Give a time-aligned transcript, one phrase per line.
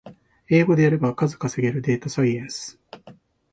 [0.49, 2.79] 英語でやれば数稼げるデータサイエンス